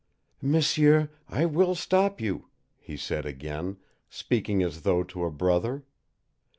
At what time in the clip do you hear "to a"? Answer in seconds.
5.03-5.29